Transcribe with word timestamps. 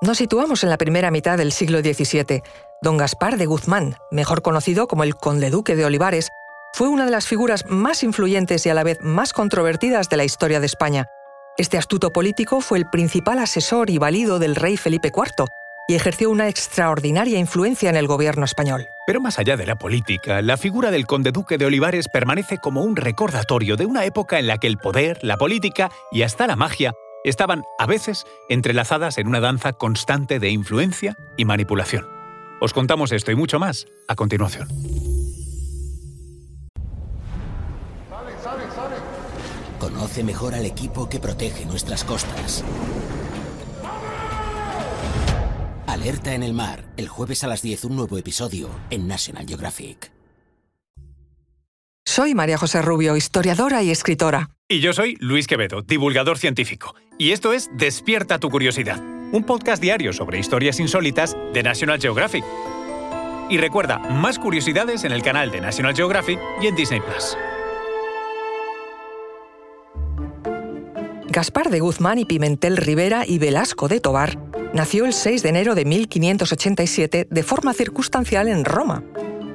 Nos 0.00 0.18
situamos 0.18 0.62
en 0.62 0.70
la 0.70 0.78
primera 0.78 1.10
mitad 1.10 1.36
del 1.36 1.50
siglo 1.50 1.80
XVII. 1.80 2.42
Don 2.80 2.96
Gaspar 2.96 3.36
de 3.36 3.46
Guzmán, 3.46 3.96
mejor 4.12 4.42
conocido 4.42 4.86
como 4.86 5.02
el 5.02 5.16
conde 5.16 5.50
duque 5.50 5.74
de 5.74 5.84
Olivares, 5.84 6.28
fue 6.72 6.86
una 6.86 7.04
de 7.04 7.10
las 7.10 7.26
figuras 7.26 7.64
más 7.66 8.04
influyentes 8.04 8.64
y 8.64 8.68
a 8.70 8.74
la 8.74 8.84
vez 8.84 8.98
más 9.00 9.32
controvertidas 9.32 10.08
de 10.08 10.16
la 10.16 10.24
historia 10.24 10.60
de 10.60 10.66
España. 10.66 11.06
Este 11.56 11.78
astuto 11.78 12.12
político 12.12 12.60
fue 12.60 12.78
el 12.78 12.88
principal 12.88 13.40
asesor 13.40 13.90
y 13.90 13.98
valido 13.98 14.38
del 14.38 14.54
rey 14.54 14.76
Felipe 14.76 15.08
IV 15.08 15.46
y 15.88 15.96
ejerció 15.96 16.30
una 16.30 16.46
extraordinaria 16.46 17.40
influencia 17.40 17.90
en 17.90 17.96
el 17.96 18.06
gobierno 18.06 18.44
español. 18.44 18.86
Pero 19.04 19.20
más 19.20 19.40
allá 19.40 19.56
de 19.56 19.66
la 19.66 19.74
política, 19.74 20.42
la 20.42 20.56
figura 20.56 20.92
del 20.92 21.06
conde 21.06 21.32
duque 21.32 21.58
de 21.58 21.66
Olivares 21.66 22.06
permanece 22.08 22.58
como 22.58 22.84
un 22.84 22.94
recordatorio 22.94 23.74
de 23.74 23.86
una 23.86 24.04
época 24.04 24.38
en 24.38 24.46
la 24.46 24.58
que 24.58 24.68
el 24.68 24.78
poder, 24.78 25.18
la 25.22 25.38
política 25.38 25.90
y 26.12 26.22
hasta 26.22 26.46
la 26.46 26.54
magia 26.54 26.92
estaban 27.24 27.64
a 27.78 27.86
veces 27.86 28.26
entrelazadas 28.48 29.18
en 29.18 29.26
una 29.26 29.40
danza 29.40 29.72
constante 29.72 30.38
de 30.38 30.50
influencia 30.50 31.16
y 31.36 31.44
manipulación. 31.44 32.06
Os 32.60 32.72
contamos 32.72 33.12
esto 33.12 33.30
y 33.30 33.36
mucho 33.36 33.58
más 33.58 33.86
a 34.08 34.14
continuación. 34.14 34.68
Conoce 39.78 40.24
mejor 40.24 40.54
al 40.54 40.66
equipo 40.66 41.08
que 41.08 41.20
protege 41.20 41.64
nuestras 41.64 42.04
costas. 42.04 42.64
Alerta 45.86 46.34
en 46.34 46.42
el 46.42 46.52
mar, 46.52 46.84
el 46.96 47.08
jueves 47.08 47.44
a 47.44 47.46
las 47.46 47.62
10 47.62 47.84
un 47.86 47.96
nuevo 47.96 48.18
episodio 48.18 48.70
en 48.90 49.08
National 49.08 49.46
Geographic. 49.46 50.12
Soy 52.04 52.34
María 52.34 52.58
José 52.58 52.82
Rubio, 52.82 53.16
historiadora 53.16 53.82
y 53.82 53.90
escritora. 53.90 54.50
Y 54.68 54.80
yo 54.80 54.92
soy 54.92 55.16
Luis 55.20 55.46
Quevedo, 55.46 55.82
divulgador 55.82 56.38
científico. 56.38 56.94
Y 57.20 57.32
esto 57.32 57.52
es 57.52 57.68
Despierta 57.72 58.38
tu 58.38 58.48
curiosidad, 58.48 59.02
un 59.32 59.42
podcast 59.42 59.82
diario 59.82 60.12
sobre 60.12 60.38
historias 60.38 60.78
insólitas 60.78 61.36
de 61.52 61.64
National 61.64 62.00
Geographic. 62.00 62.44
Y 63.50 63.58
recuerda, 63.58 63.98
más 63.98 64.38
curiosidades 64.38 65.02
en 65.02 65.10
el 65.10 65.20
canal 65.22 65.50
de 65.50 65.60
National 65.60 65.96
Geographic 65.96 66.38
y 66.62 66.68
en 66.68 66.76
Disney 66.76 67.00
Plus. 67.00 67.36
Gaspar 71.26 71.70
de 71.70 71.80
Guzmán 71.80 72.18
y 72.18 72.24
Pimentel 72.24 72.76
Rivera 72.76 73.24
y 73.26 73.38
Velasco 73.38 73.88
de 73.88 73.98
Tobar 73.98 74.38
nació 74.72 75.04
el 75.04 75.12
6 75.12 75.42
de 75.42 75.48
enero 75.48 75.74
de 75.74 75.84
1587 75.86 77.26
de 77.28 77.42
forma 77.42 77.74
circunstancial 77.74 78.46
en 78.46 78.64
Roma. 78.64 79.02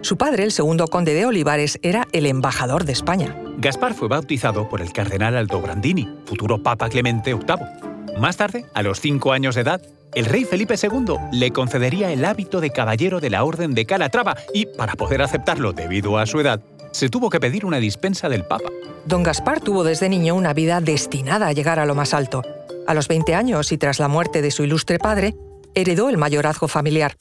Su 0.01 0.17
padre, 0.17 0.43
el 0.43 0.51
segundo 0.51 0.89
conde 0.89 1.13
de 1.13 1.25
Olivares, 1.25 1.79
era 1.81 2.09
el 2.11 2.25
embajador 2.25 2.83
de 2.83 2.91
España. 2.91 3.37
Gaspar 3.63 3.93
fue 3.93 4.09
bautizado 4.09 4.67
por 4.67 4.81
el 4.81 4.91
cardenal 4.91 5.37
Aldobrandini, 5.37 6.05
futuro 6.25 6.61
Papa 6.61 6.89
Clemente 6.89 7.33
VIII. 7.33 8.19
Más 8.19 8.35
tarde, 8.35 8.65
a 8.73 8.83
los 8.83 8.99
cinco 8.99 9.31
años 9.31 9.55
de 9.55 9.61
edad, 9.61 9.81
el 10.15 10.25
rey 10.25 10.43
Felipe 10.43 10.75
II 10.75 11.15
le 11.31 11.51
concedería 11.51 12.11
el 12.11 12.25
hábito 12.25 12.59
de 12.59 12.71
caballero 12.71 13.21
de 13.21 13.29
la 13.29 13.45
Orden 13.45 13.73
de 13.73 13.85
Calatrava 13.85 14.35
y, 14.53 14.65
para 14.65 14.95
poder 14.95 15.21
aceptarlo 15.21 15.71
debido 15.71 16.17
a 16.17 16.25
su 16.25 16.41
edad, 16.41 16.59
se 16.91 17.07
tuvo 17.07 17.29
que 17.29 17.39
pedir 17.39 17.65
una 17.65 17.77
dispensa 17.77 18.27
del 18.27 18.43
Papa. 18.43 18.67
Don 19.05 19.23
Gaspar 19.23 19.61
tuvo 19.61 19.85
desde 19.85 20.09
niño 20.09 20.35
una 20.35 20.53
vida 20.53 20.81
destinada 20.81 21.47
a 21.47 21.53
llegar 21.53 21.79
a 21.79 21.85
lo 21.85 21.95
más 21.95 22.13
alto. 22.13 22.41
A 22.85 22.93
los 22.93 23.07
20 23.07 23.33
años 23.33 23.71
y 23.71 23.77
tras 23.77 23.97
la 23.97 24.09
muerte 24.09 24.41
de 24.41 24.51
su 24.51 24.65
ilustre 24.65 24.99
padre, 24.99 25.35
heredó 25.73 26.09
el 26.09 26.17
mayorazgo 26.17 26.67
familiar. 26.67 27.15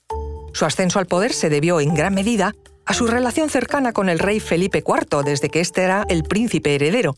Su 0.55 0.65
ascenso 0.65 0.99
al 0.99 1.07
poder 1.07 1.35
se 1.35 1.51
debió 1.51 1.79
en 1.79 1.95
gran 1.95 2.15
medida 2.15 2.53
a 2.87 2.95
su 2.95 3.07
relación 3.07 3.49
cercana 3.49 3.93
con 3.93 4.09
el 4.09 4.19
rey 4.19 4.41
Felipe 4.41 4.85
IV 4.87 5.23
desde 5.25 5.49
que 5.49 5.61
éste 5.61 5.83
era 5.83 6.05
el 6.09 6.23
príncipe 6.25 6.75
heredero, 6.75 7.17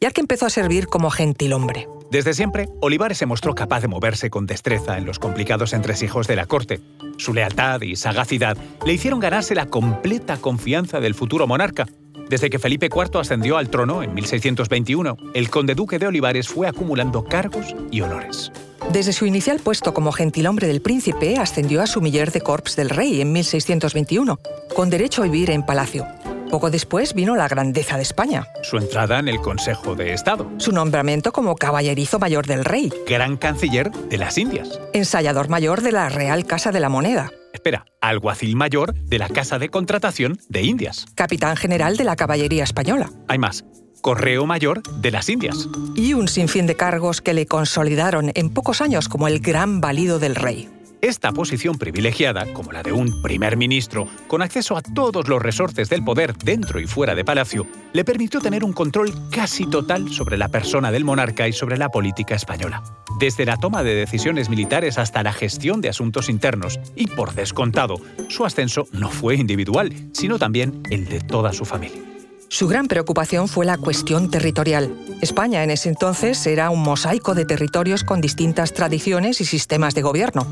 ya 0.00 0.10
que 0.10 0.20
empezó 0.20 0.46
a 0.46 0.50
servir 0.50 0.86
como 0.86 1.10
gentilhombre. 1.10 1.88
Desde 2.10 2.34
siempre, 2.34 2.68
Olivares 2.80 3.16
se 3.16 3.24
mostró 3.24 3.54
capaz 3.54 3.80
de 3.80 3.88
moverse 3.88 4.28
con 4.28 4.44
destreza 4.44 4.98
en 4.98 5.06
los 5.06 5.18
complicados 5.18 5.72
entresijos 5.72 6.26
de 6.26 6.36
la 6.36 6.44
corte. 6.44 6.80
Su 7.16 7.32
lealtad 7.32 7.80
y 7.80 7.96
sagacidad 7.96 8.58
le 8.84 8.92
hicieron 8.92 9.18
ganarse 9.18 9.54
la 9.54 9.66
completa 9.66 10.36
confianza 10.36 11.00
del 11.00 11.14
futuro 11.14 11.46
monarca. 11.46 11.86
Desde 12.32 12.48
que 12.48 12.58
Felipe 12.58 12.86
IV 12.86 13.20
ascendió 13.20 13.58
al 13.58 13.68
trono 13.68 14.02
en 14.02 14.14
1621, 14.14 15.18
el 15.34 15.50
conde 15.50 15.74
duque 15.74 15.98
de 15.98 16.06
Olivares 16.06 16.48
fue 16.48 16.66
acumulando 16.66 17.24
cargos 17.24 17.76
y 17.90 18.00
honores. 18.00 18.50
Desde 18.90 19.12
su 19.12 19.26
inicial 19.26 19.60
puesto 19.62 19.92
como 19.92 20.12
gentilhombre 20.12 20.66
del 20.66 20.80
príncipe, 20.80 21.36
ascendió 21.36 21.82
a 21.82 21.86
sumiller 21.86 22.32
de 22.32 22.40
corps 22.40 22.74
del 22.74 22.88
rey 22.88 23.20
en 23.20 23.32
1621, 23.32 24.40
con 24.74 24.88
derecho 24.88 25.20
a 25.20 25.26
vivir 25.26 25.50
en 25.50 25.62
palacio. 25.66 26.06
Poco 26.50 26.70
después 26.70 27.12
vino 27.12 27.36
la 27.36 27.48
grandeza 27.48 27.98
de 27.98 28.02
España. 28.02 28.46
Su 28.62 28.78
entrada 28.78 29.18
en 29.18 29.28
el 29.28 29.42
Consejo 29.42 29.94
de 29.94 30.14
Estado. 30.14 30.50
Su 30.56 30.72
nombramiento 30.72 31.32
como 31.32 31.54
caballerizo 31.56 32.18
mayor 32.18 32.46
del 32.46 32.64
rey. 32.64 32.90
Gran 33.06 33.36
canciller 33.36 33.90
de 33.90 34.16
las 34.16 34.38
Indias. 34.38 34.80
Ensayador 34.94 35.50
mayor 35.50 35.82
de 35.82 35.92
la 35.92 36.08
Real 36.08 36.46
Casa 36.46 36.72
de 36.72 36.80
la 36.80 36.88
Moneda. 36.88 37.30
Espera, 37.62 37.84
alguacil 38.00 38.56
mayor 38.56 38.92
de 38.92 39.20
la 39.20 39.28
Casa 39.28 39.60
de 39.60 39.68
Contratación 39.68 40.36
de 40.48 40.62
Indias. 40.62 41.06
Capitán 41.14 41.56
general 41.56 41.96
de 41.96 42.02
la 42.02 42.16
Caballería 42.16 42.64
Española. 42.64 43.08
Hay 43.28 43.38
más. 43.38 43.64
Correo 44.00 44.46
Mayor 44.46 44.82
de 45.00 45.12
las 45.12 45.28
Indias. 45.28 45.68
Y 45.94 46.14
un 46.14 46.26
sinfín 46.26 46.66
de 46.66 46.74
cargos 46.74 47.20
que 47.20 47.34
le 47.34 47.46
consolidaron 47.46 48.32
en 48.34 48.50
pocos 48.50 48.80
años 48.80 49.08
como 49.08 49.28
el 49.28 49.38
gran 49.38 49.80
valido 49.80 50.18
del 50.18 50.34
rey. 50.34 50.68
Esta 51.02 51.30
posición 51.30 51.78
privilegiada, 51.78 52.52
como 52.52 52.72
la 52.72 52.82
de 52.82 52.90
un 52.90 53.22
primer 53.22 53.56
ministro, 53.56 54.08
con 54.26 54.42
acceso 54.42 54.76
a 54.76 54.82
todos 54.82 55.28
los 55.28 55.40
resortes 55.40 55.88
del 55.88 56.02
poder 56.02 56.36
dentro 56.36 56.80
y 56.80 56.88
fuera 56.88 57.14
de 57.14 57.24
palacio, 57.24 57.68
le 57.92 58.04
permitió 58.04 58.40
tener 58.40 58.64
un 58.64 58.72
control 58.72 59.12
casi 59.30 59.66
total 59.66 60.10
sobre 60.10 60.36
la 60.36 60.48
persona 60.48 60.90
del 60.90 61.04
monarca 61.04 61.46
y 61.46 61.52
sobre 61.52 61.76
la 61.76 61.90
política 61.90 62.34
española. 62.34 62.82
Desde 63.18 63.44
la 63.44 63.56
toma 63.56 63.82
de 63.82 63.94
decisiones 63.94 64.48
militares 64.48 64.98
hasta 64.98 65.22
la 65.22 65.32
gestión 65.32 65.80
de 65.80 65.88
asuntos 65.88 66.28
internos, 66.28 66.80
y 66.96 67.06
por 67.06 67.34
descontado, 67.34 67.96
su 68.28 68.44
ascenso 68.44 68.86
no 68.92 69.10
fue 69.10 69.36
individual, 69.36 69.92
sino 70.12 70.38
también 70.38 70.82
el 70.90 71.06
de 71.06 71.20
toda 71.20 71.52
su 71.52 71.64
familia. 71.64 72.02
Su 72.48 72.68
gran 72.68 72.86
preocupación 72.86 73.48
fue 73.48 73.64
la 73.64 73.78
cuestión 73.78 74.30
territorial. 74.30 74.94
España 75.22 75.64
en 75.64 75.70
ese 75.70 75.88
entonces 75.88 76.46
era 76.46 76.68
un 76.68 76.82
mosaico 76.82 77.34
de 77.34 77.46
territorios 77.46 78.04
con 78.04 78.20
distintas 78.20 78.74
tradiciones 78.74 79.40
y 79.40 79.46
sistemas 79.46 79.94
de 79.94 80.02
gobierno. 80.02 80.46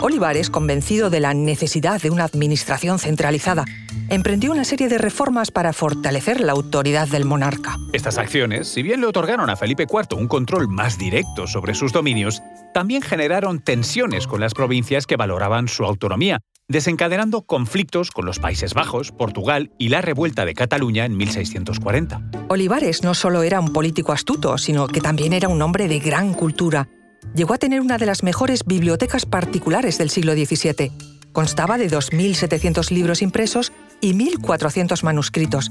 Olivares, 0.00 0.50
convencido 0.50 1.08
de 1.08 1.20
la 1.20 1.32
necesidad 1.32 2.02
de 2.02 2.10
una 2.10 2.24
administración 2.24 2.98
centralizada, 2.98 3.64
emprendió 4.10 4.52
una 4.52 4.64
serie 4.64 4.88
de 4.88 4.98
reformas 4.98 5.50
para 5.50 5.72
fortalecer 5.72 6.40
la 6.40 6.52
autoridad 6.52 7.08
del 7.08 7.24
monarca. 7.24 7.76
Estas 7.92 8.18
acciones, 8.18 8.68
si 8.68 8.82
bien 8.82 9.00
le 9.00 9.06
otorgaron 9.06 9.50
a 9.50 9.56
Felipe 9.56 9.86
IV 9.90 10.16
un 10.16 10.28
control 10.28 10.68
más 10.68 10.98
directo 10.98 11.46
sobre 11.46 11.74
sus 11.74 11.92
dominios, 11.92 12.42
también 12.74 13.02
generaron 13.02 13.60
tensiones 13.60 14.26
con 14.26 14.40
las 14.40 14.54
provincias 14.54 15.06
que 15.06 15.16
valoraban 15.16 15.68
su 15.68 15.84
autonomía 15.84 16.40
desencadenando 16.68 17.42
conflictos 17.42 18.10
con 18.10 18.26
los 18.26 18.38
Países 18.38 18.74
Bajos, 18.74 19.12
Portugal 19.12 19.70
y 19.78 19.88
la 19.88 20.00
revuelta 20.00 20.44
de 20.44 20.54
Cataluña 20.54 21.04
en 21.04 21.16
1640. 21.16 22.22
Olivares 22.48 23.02
no 23.02 23.14
solo 23.14 23.42
era 23.42 23.60
un 23.60 23.72
político 23.72 24.12
astuto, 24.12 24.58
sino 24.58 24.88
que 24.88 25.00
también 25.00 25.32
era 25.32 25.48
un 25.48 25.62
hombre 25.62 25.88
de 25.88 26.00
gran 26.00 26.34
cultura. 26.34 26.88
Llegó 27.34 27.54
a 27.54 27.58
tener 27.58 27.80
una 27.80 27.98
de 27.98 28.06
las 28.06 28.22
mejores 28.22 28.64
bibliotecas 28.64 29.26
particulares 29.26 29.98
del 29.98 30.10
siglo 30.10 30.32
XVII. 30.32 30.92
Constaba 31.32 31.76
de 31.76 31.90
2.700 31.90 32.90
libros 32.90 33.20
impresos 33.20 33.72
y 34.00 34.14
1.400 34.14 35.02
manuscritos. 35.02 35.70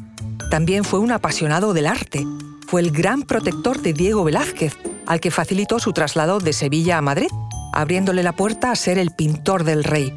También 0.49 0.83
fue 0.83 0.99
un 0.99 1.11
apasionado 1.11 1.73
del 1.73 1.87
arte. 1.87 2.25
Fue 2.67 2.81
el 2.81 2.91
gran 2.91 3.23
protector 3.23 3.81
de 3.81 3.93
Diego 3.93 4.23
Velázquez, 4.23 4.77
al 5.05 5.19
que 5.19 5.31
facilitó 5.31 5.79
su 5.79 5.93
traslado 5.93 6.39
de 6.39 6.53
Sevilla 6.53 6.97
a 6.97 7.01
Madrid, 7.01 7.29
abriéndole 7.73 8.23
la 8.23 8.33
puerta 8.33 8.71
a 8.71 8.75
ser 8.75 8.97
el 8.97 9.11
pintor 9.11 9.63
del 9.63 9.83
rey. 9.83 10.13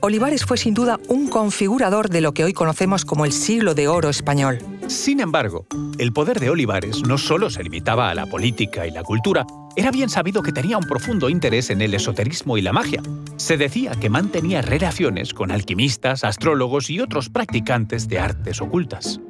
Olivares 0.00 0.44
fue 0.44 0.58
sin 0.58 0.74
duda 0.74 1.00
un 1.08 1.28
configurador 1.28 2.10
de 2.10 2.20
lo 2.20 2.32
que 2.32 2.44
hoy 2.44 2.52
conocemos 2.52 3.04
como 3.04 3.24
el 3.24 3.32
siglo 3.32 3.74
de 3.74 3.88
oro 3.88 4.08
español. 4.08 4.58
Sin 4.88 5.18
embargo, 5.18 5.66
el 5.98 6.12
poder 6.12 6.38
de 6.38 6.50
Olivares 6.50 7.02
no 7.02 7.18
solo 7.18 7.50
se 7.50 7.64
limitaba 7.64 8.08
a 8.08 8.14
la 8.14 8.26
política 8.26 8.86
y 8.86 8.92
la 8.92 9.02
cultura, 9.02 9.44
era 9.74 9.90
bien 9.90 10.08
sabido 10.08 10.42
que 10.42 10.52
tenía 10.52 10.78
un 10.78 10.84
profundo 10.84 11.28
interés 11.28 11.70
en 11.70 11.82
el 11.82 11.92
esoterismo 11.92 12.56
y 12.56 12.62
la 12.62 12.72
magia. 12.72 13.02
Se 13.36 13.56
decía 13.56 13.92
que 14.00 14.08
mantenía 14.10 14.62
relaciones 14.62 15.34
con 15.34 15.50
alquimistas, 15.50 16.22
astrólogos 16.22 16.88
y 16.88 17.00
otros 17.00 17.28
practicantes 17.28 18.08
de 18.08 18.20
artes 18.20 18.60
ocultas. 18.60 19.20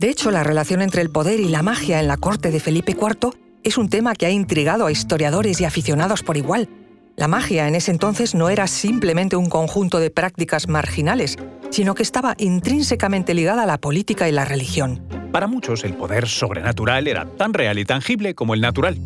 De 0.00 0.10
hecho, 0.10 0.32
la 0.32 0.42
relación 0.42 0.82
entre 0.82 1.00
el 1.00 1.10
poder 1.10 1.38
y 1.38 1.48
la 1.48 1.62
magia 1.62 2.00
en 2.00 2.08
la 2.08 2.16
corte 2.16 2.50
de 2.50 2.58
Felipe 2.58 2.92
IV 2.92 3.30
es 3.62 3.78
un 3.78 3.88
tema 3.88 4.14
que 4.14 4.26
ha 4.26 4.30
intrigado 4.30 4.86
a 4.86 4.92
historiadores 4.92 5.60
y 5.60 5.64
aficionados 5.64 6.22
por 6.22 6.36
igual, 6.36 6.68
la 7.16 7.28
magia 7.28 7.68
en 7.68 7.74
ese 7.74 7.90
entonces 7.90 8.34
no 8.34 8.48
era 8.48 8.66
simplemente 8.66 9.36
un 9.36 9.48
conjunto 9.48 10.00
de 10.00 10.10
prácticas 10.10 10.68
marginales, 10.68 11.36
sino 11.70 11.94
que 11.94 12.02
estaba 12.02 12.34
intrínsecamente 12.38 13.34
ligada 13.34 13.62
a 13.62 13.66
la 13.66 13.78
política 13.78 14.28
y 14.28 14.32
la 14.32 14.44
religión. 14.44 15.00
Para 15.30 15.46
muchos 15.46 15.84
el 15.84 15.94
poder 15.94 16.26
sobrenatural 16.28 17.06
era 17.06 17.24
tan 17.24 17.54
real 17.54 17.78
y 17.78 17.84
tangible 17.84 18.34
como 18.34 18.54
el 18.54 18.60
natural. 18.60 18.98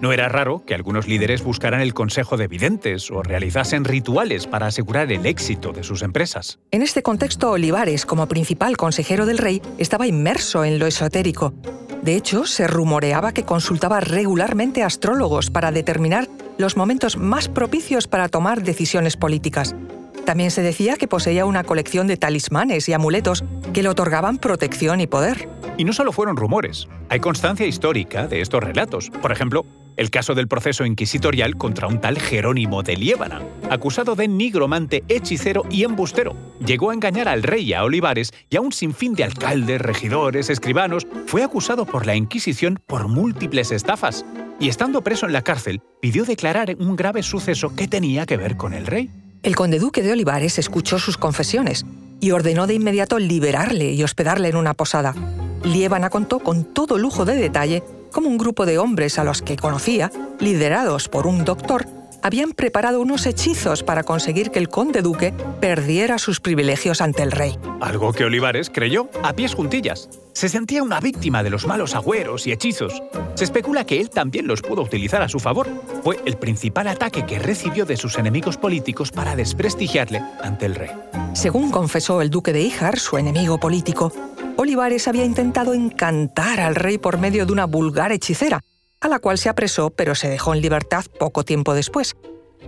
No 0.00 0.12
era 0.12 0.28
raro 0.28 0.62
que 0.66 0.74
algunos 0.74 1.08
líderes 1.08 1.42
buscaran 1.42 1.80
el 1.80 1.94
consejo 1.94 2.36
de 2.36 2.48
videntes 2.48 3.10
o 3.10 3.22
realizasen 3.22 3.84
rituales 3.84 4.46
para 4.46 4.66
asegurar 4.66 5.10
el 5.10 5.24
éxito 5.24 5.72
de 5.72 5.82
sus 5.82 6.02
empresas. 6.02 6.58
En 6.70 6.82
este 6.82 7.02
contexto, 7.02 7.50
Olivares, 7.50 8.04
como 8.04 8.28
principal 8.28 8.76
consejero 8.76 9.24
del 9.24 9.38
rey, 9.38 9.62
estaba 9.78 10.06
inmerso 10.06 10.64
en 10.64 10.78
lo 10.78 10.86
esotérico. 10.86 11.54
De 12.02 12.14
hecho, 12.14 12.44
se 12.44 12.66
rumoreaba 12.66 13.32
que 13.32 13.44
consultaba 13.44 14.00
regularmente 14.00 14.82
astrólogos 14.82 15.50
para 15.50 15.72
determinar 15.72 16.28
los 16.58 16.76
momentos 16.76 17.16
más 17.16 17.48
propicios 17.48 18.08
para 18.08 18.28
tomar 18.28 18.62
decisiones 18.62 19.16
políticas. 19.16 19.74
También 20.24 20.50
se 20.50 20.62
decía 20.62 20.96
que 20.96 21.06
poseía 21.06 21.46
una 21.46 21.62
colección 21.62 22.08
de 22.08 22.16
talismanes 22.16 22.88
y 22.88 22.92
amuletos 22.92 23.44
que 23.72 23.82
le 23.82 23.88
otorgaban 23.88 24.38
protección 24.38 25.00
y 25.00 25.06
poder. 25.06 25.48
Y 25.76 25.84
no 25.84 25.92
solo 25.92 26.10
fueron 26.12 26.36
rumores, 26.36 26.88
hay 27.08 27.20
constancia 27.20 27.66
histórica 27.66 28.26
de 28.26 28.40
estos 28.40 28.62
relatos. 28.62 29.10
Por 29.22 29.30
ejemplo, 29.30 29.64
el 29.96 30.10
caso 30.10 30.34
del 30.34 30.48
proceso 30.48 30.84
inquisitorial 30.84 31.56
contra 31.56 31.86
un 31.86 32.00
tal 32.00 32.18
Jerónimo 32.18 32.82
de 32.82 32.96
Liébana, 32.96 33.42
acusado 33.70 34.14
de 34.14 34.28
nigromante, 34.28 35.04
hechicero 35.08 35.64
y 35.70 35.84
embustero. 35.84 36.36
Llegó 36.64 36.90
a 36.90 36.94
engañar 36.94 37.28
al 37.28 37.42
rey 37.42 37.72
a 37.72 37.84
Olivares 37.84 38.32
y 38.50 38.56
a 38.56 38.60
un 38.60 38.72
sinfín 38.72 39.14
de 39.14 39.24
alcaldes, 39.24 39.80
regidores, 39.80 40.50
escribanos. 40.50 41.06
Fue 41.26 41.42
acusado 41.42 41.86
por 41.86 42.04
la 42.04 42.16
Inquisición 42.16 42.80
por 42.86 43.08
múltiples 43.08 43.70
estafas. 43.70 44.24
Y 44.58 44.68
estando 44.68 45.02
preso 45.02 45.26
en 45.26 45.32
la 45.32 45.42
cárcel, 45.42 45.82
pidió 46.00 46.24
declarar 46.24 46.74
un 46.78 46.96
grave 46.96 47.22
suceso 47.22 47.74
que 47.74 47.88
tenía 47.88 48.26
que 48.26 48.36
ver 48.36 48.56
con 48.56 48.72
el 48.72 48.86
rey. 48.86 49.10
El 49.42 49.54
conde 49.54 49.78
duque 49.78 50.02
de 50.02 50.12
Olivares 50.12 50.58
escuchó 50.58 50.98
sus 50.98 51.18
confesiones 51.18 51.84
y 52.20 52.30
ordenó 52.30 52.66
de 52.66 52.74
inmediato 52.74 53.18
liberarle 53.18 53.92
y 53.92 54.02
hospedarle 54.02 54.48
en 54.48 54.56
una 54.56 54.74
posada. 54.74 55.14
Liébana 55.62 56.10
contó 56.10 56.38
con 56.38 56.64
todo 56.64 56.96
lujo 56.96 57.24
de 57.24 57.36
detalle 57.36 57.82
como 58.12 58.28
un 58.28 58.38
grupo 58.38 58.64
de 58.64 58.78
hombres 58.78 59.18
a 59.18 59.24
los 59.24 59.42
que 59.42 59.56
conocía, 59.56 60.10
liderados 60.40 61.08
por 61.08 61.26
un 61.26 61.44
doctor, 61.44 61.86
habían 62.22 62.52
preparado 62.52 63.00
unos 63.00 63.26
hechizos 63.26 63.82
para 63.82 64.02
conseguir 64.02 64.50
que 64.50 64.58
el 64.58 64.68
conde 64.68 65.02
duque 65.02 65.32
perdiera 65.60 66.18
sus 66.18 66.40
privilegios 66.40 67.00
ante 67.00 67.22
el 67.22 67.32
rey. 67.32 67.58
Algo 67.80 68.12
que 68.12 68.24
Olivares 68.24 68.70
creyó 68.70 69.08
a 69.22 69.32
pies 69.32 69.54
juntillas. 69.54 70.08
Se 70.32 70.48
sentía 70.48 70.82
una 70.82 71.00
víctima 71.00 71.42
de 71.42 71.50
los 71.50 71.66
malos 71.66 71.94
agüeros 71.94 72.46
y 72.46 72.52
hechizos. 72.52 73.02
Se 73.34 73.44
especula 73.44 73.86
que 73.86 74.00
él 74.00 74.10
también 74.10 74.46
los 74.46 74.60
pudo 74.60 74.82
utilizar 74.82 75.22
a 75.22 75.28
su 75.28 75.38
favor. 75.38 75.66
Fue 76.02 76.18
el 76.26 76.36
principal 76.36 76.88
ataque 76.88 77.24
que 77.24 77.38
recibió 77.38 77.86
de 77.86 77.96
sus 77.96 78.18
enemigos 78.18 78.58
políticos 78.58 79.10
para 79.10 79.34
desprestigiarle 79.34 80.22
ante 80.42 80.66
el 80.66 80.74
rey. 80.74 80.90
Según 81.32 81.70
confesó 81.70 82.20
el 82.20 82.30
duque 82.30 82.52
de 82.52 82.60
Híjar, 82.60 82.98
su 82.98 83.16
enemigo 83.16 83.58
político, 83.58 84.12
Olivares 84.58 85.06
había 85.06 85.24
intentado 85.24 85.74
encantar 85.74 86.60
al 86.60 86.74
rey 86.74 86.98
por 86.98 87.18
medio 87.18 87.44
de 87.44 87.52
una 87.52 87.66
vulgar 87.66 88.12
hechicera, 88.12 88.62
a 89.00 89.08
la 89.08 89.18
cual 89.18 89.38
se 89.38 89.48
apresó 89.48 89.90
pero 89.90 90.14
se 90.14 90.28
dejó 90.28 90.54
en 90.54 90.60
libertad 90.60 91.04
poco 91.18 91.44
tiempo 91.44 91.74
después. 91.74 92.16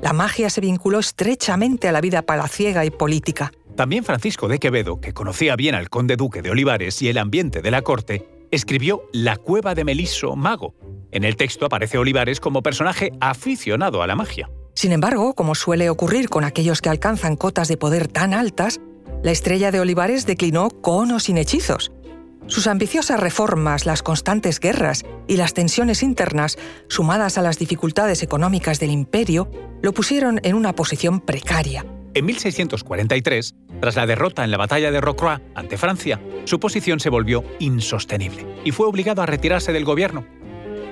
La 0.02 0.12
magia 0.12 0.50
se 0.50 0.60
vinculó 0.60 0.98
estrechamente 0.98 1.88
a 1.88 1.92
la 1.92 2.00
vida 2.00 2.22
palaciega 2.22 2.84
y 2.84 2.90
política. 2.90 3.52
También 3.74 4.04
Francisco 4.04 4.48
de 4.48 4.58
Quevedo, 4.58 5.00
que 5.00 5.12
conocía 5.12 5.56
bien 5.56 5.74
al 5.74 5.88
conde 5.88 6.16
duque 6.16 6.42
de 6.42 6.50
Olivares 6.50 7.00
y 7.02 7.08
el 7.08 7.18
ambiente 7.18 7.62
de 7.62 7.70
la 7.70 7.82
corte, 7.82 8.28
escribió 8.50 9.04
La 9.12 9.36
cueva 9.36 9.74
de 9.74 9.84
Meliso 9.84 10.34
Mago. 10.36 10.74
En 11.10 11.24
el 11.24 11.36
texto 11.36 11.66
aparece 11.66 11.98
Olivares 11.98 12.40
como 12.40 12.62
personaje 12.62 13.12
aficionado 13.20 14.02
a 14.02 14.06
la 14.06 14.16
magia. 14.16 14.50
Sin 14.74 14.92
embargo, 14.92 15.34
como 15.34 15.54
suele 15.54 15.90
ocurrir 15.90 16.28
con 16.28 16.44
aquellos 16.44 16.80
que 16.80 16.88
alcanzan 16.88 17.36
cotas 17.36 17.68
de 17.68 17.76
poder 17.76 18.08
tan 18.08 18.34
altas, 18.34 18.80
la 19.22 19.32
estrella 19.32 19.72
de 19.72 19.80
Olivares 19.80 20.26
declinó 20.26 20.70
con 20.70 21.10
o 21.10 21.18
sin 21.18 21.38
hechizos. 21.38 21.90
Sus 22.48 22.66
ambiciosas 22.66 23.20
reformas, 23.20 23.84
las 23.84 24.02
constantes 24.02 24.58
guerras 24.58 25.04
y 25.26 25.36
las 25.36 25.52
tensiones 25.52 26.02
internas, 26.02 26.58
sumadas 26.88 27.36
a 27.36 27.42
las 27.42 27.58
dificultades 27.58 28.22
económicas 28.22 28.80
del 28.80 28.90
imperio, 28.90 29.50
lo 29.82 29.92
pusieron 29.92 30.40
en 30.42 30.54
una 30.54 30.74
posición 30.74 31.20
precaria. 31.20 31.84
En 32.14 32.24
1643, 32.24 33.54
tras 33.80 33.96
la 33.96 34.06
derrota 34.06 34.44
en 34.44 34.50
la 34.50 34.56
batalla 34.56 34.90
de 34.90 35.00
Rocroi 35.00 35.38
ante 35.54 35.76
Francia, 35.76 36.20
su 36.44 36.58
posición 36.58 37.00
se 37.00 37.10
volvió 37.10 37.44
insostenible 37.58 38.46
y 38.64 38.72
fue 38.72 38.86
obligado 38.86 39.20
a 39.20 39.26
retirarse 39.26 39.72
del 39.72 39.84
gobierno. 39.84 40.24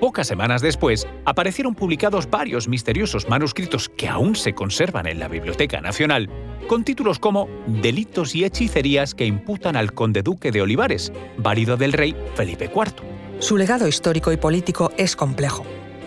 Pocas 0.01 0.27
semanas 0.27 0.61
después, 0.61 1.07
aparecieron 1.25 1.75
publicados 1.75 2.29
varios 2.29 2.69
misteriosos 2.69 3.29
manuscritos 3.31 3.89
que 3.89 4.09
aún 4.09 4.37
se 4.37 4.53
conservan 4.53 5.07
en 5.07 5.19
la 5.19 5.29
Biblioteca 5.29 5.81
Nacional, 5.81 6.29
con 6.69 6.85
títulos 6.85 7.19
como 7.19 7.49
Delitos 7.67 8.35
y 8.35 8.45
hechicerías 8.45 9.15
que 9.15 9.25
imputan 9.25 9.75
al 9.75 9.95
conde 9.95 10.23
duque 10.23 10.53
de 10.53 10.61
Olivares, 10.61 11.13
válido 11.39 11.79
del 11.79 11.95
rey 11.95 12.15
Felipe 12.35 12.71
IV. 12.75 12.93
Su 13.39 13.57
legado 13.57 13.89
histórico 13.89 14.33
y 14.33 14.37
político 14.37 14.93
es 14.99 15.17
complejo. 15.17 15.65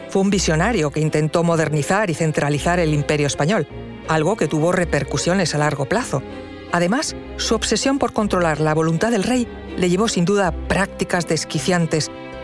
Fue 0.10 0.22
un 0.22 0.30
visionario 0.30 0.92
que 0.92 1.00
intentó 1.00 1.44
modernizar 1.44 2.12
y 2.12 2.14
centralizar 2.14 2.80
el 2.80 2.94
imperio 2.94 3.26
español, 3.26 3.68
algo 4.08 4.38
que 4.38 4.48
tuvo 4.48 4.72
repercusiones 4.72 5.56
a 5.56 5.60
largo 5.60 5.86
plazo. 5.86 6.22
Además, 6.72 7.16
su 7.38 7.56
obsesión 7.56 7.98
por 7.98 8.14
controlar 8.14 8.60
la 8.60 8.76
voluntad 8.76 9.10
del 9.10 9.24
rey 9.24 9.48
le 9.78 9.90
llevó 9.90 10.08
sin 10.08 10.26
duda 10.26 10.48
a 10.48 10.52
prácticas 10.52 11.28
desquiciantes 11.28 12.12